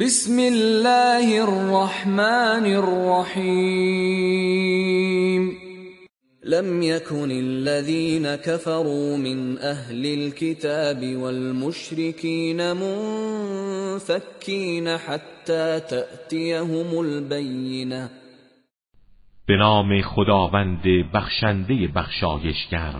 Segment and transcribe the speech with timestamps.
[0.00, 4.24] بسم الله الرحمن الرحیم
[6.44, 13.78] لم يكن الذين كفروا من أهل الكتاب والمشركين منفكين
[14.98, 18.10] حتى تأتيهم البينة
[19.48, 20.82] به نام خداوند
[21.14, 22.94] بخشنده بخشایشگر.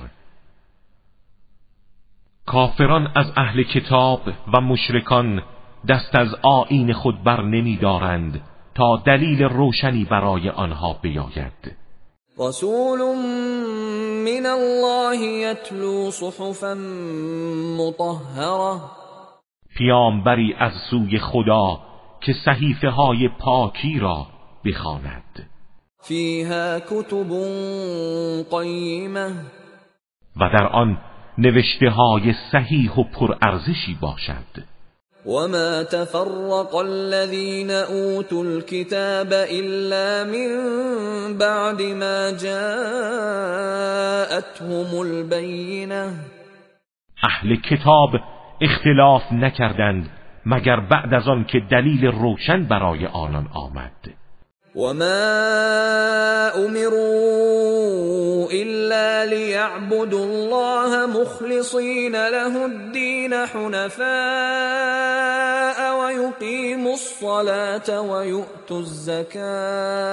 [2.47, 4.21] کافران از اهل کتاب
[4.55, 5.43] و مشرکان
[5.89, 8.41] دست از آین خود بر نمی دارند
[8.75, 11.77] تا دلیل روشنی برای آنها بیاید.
[12.39, 12.99] رسول
[14.25, 16.75] من الله يتلو صحفا
[17.79, 18.81] مطهره
[19.77, 21.81] پیامبری از سوی خدا
[22.21, 24.27] که صحیفه های پاکی را
[24.65, 25.49] بخواند.
[26.03, 27.31] فیها کتب
[28.51, 29.33] قیمه
[30.37, 30.99] و در آن
[31.39, 34.74] نوشته های صحیح و پرارزشی باشد.
[35.27, 40.49] وما تفرق الذين اوتوا الكتاب الا من
[41.39, 42.71] بعد ما جاءتهم
[45.03, 46.15] البينه
[47.25, 48.21] أهل کتاب
[48.63, 50.11] اختلاف نکردند
[50.47, 54.15] مگر بعد از آن که دلیل روشن برای آنان آمد.
[54.77, 57.24] وما امروا
[59.65, 64.05] الا ليعبدوا الله مخلصين له الدين حنفاء
[66.01, 70.05] ويقيموا الصلاه ويؤتوا الزكاه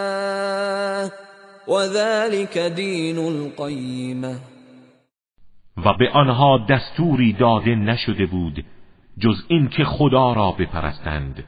[1.67, 4.39] وذلك دين القيمه
[5.85, 8.66] و به آنها دستوری داده نشده بود
[9.17, 11.44] جز اینکه خدا را بپرستند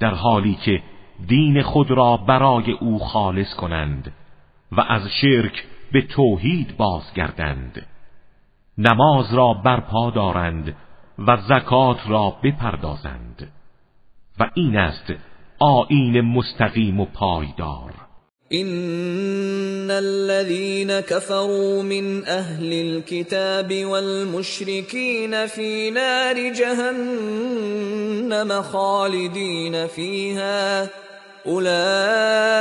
[0.00, 0.82] در حالی که
[1.28, 4.12] دین خود را برای او خالص کنند
[4.72, 7.86] و از شرک به توحید بازگردند.
[8.78, 10.76] نماز را برپا دارند
[11.18, 13.52] و زکات را بپردازند.
[14.40, 15.12] و این است
[15.58, 17.92] آیین مستقیم و پایدار.
[18.50, 27.82] ان الذين كفروا من اهل الكتاب والمشركين في نار جهنم
[28.62, 30.86] خالدين فيها
[31.46, 32.55] اولئك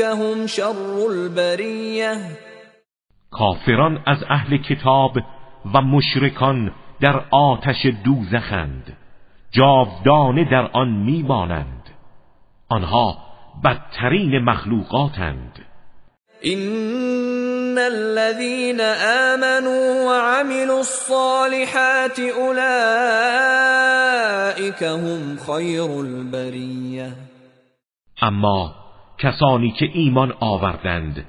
[0.00, 2.16] هم شر البریه.
[3.30, 5.16] کافران از اهل کتاب
[5.74, 8.96] و مشرکان در آتش دوزخند.
[9.50, 11.82] جاودانه در آن میمانند.
[12.68, 13.18] آنها
[13.64, 15.64] بدترین مخلوقاتند.
[16.42, 18.80] ان الذين
[19.34, 22.72] آمنوا وعملوا الصالحات اولئك
[24.82, 27.12] هم خیر البریه.
[28.22, 28.87] اما
[29.18, 31.24] کسانی که ایمان آوردند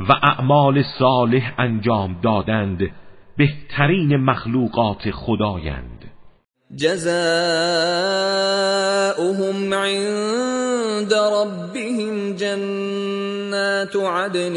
[0.00, 2.90] و اعمال صالح انجام دادند
[3.36, 6.04] بهترین مخلوقات خدایند.
[6.76, 7.04] جزاؤهم
[9.74, 14.54] عند ربهم جنات عدن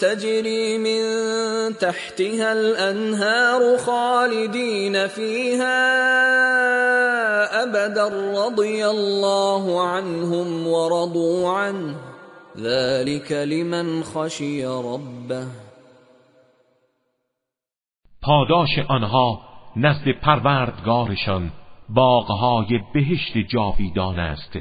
[0.00, 1.02] تجري من
[1.80, 7.03] تحتها الانهار خالدين فيها
[7.52, 11.94] ابدا رضي الله عنهم ورضوا عنه.
[12.56, 15.46] ذلك لمن خشي ربه.
[18.22, 19.40] پاداش آنها
[19.76, 21.52] نزد پروردگارشان
[21.88, 24.52] باغهای بهشت جاویدان است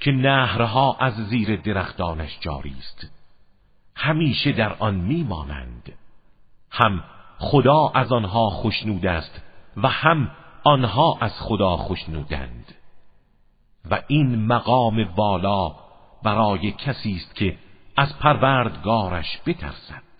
[0.00, 3.10] که نهرها از زیر درختانش جاری است.
[3.96, 5.92] همیشه در آن میمانند.
[6.70, 7.04] هم
[7.38, 9.42] خدا از آنها خوشنود است
[9.76, 10.30] و هم
[10.64, 12.74] آنها از خدا خوشنودند.
[13.90, 15.74] و این مقام والا
[16.22, 17.58] برای کسی است که
[17.96, 20.13] از پروردگارش بترسد.